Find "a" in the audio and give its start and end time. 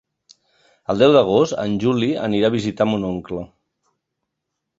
2.51-2.55